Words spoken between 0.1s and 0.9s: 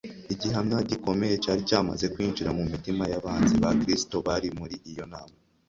Igihamya